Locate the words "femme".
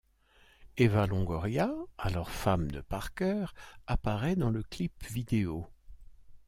2.31-2.71